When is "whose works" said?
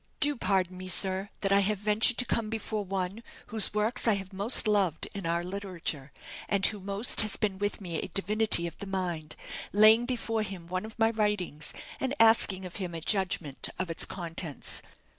3.53-4.07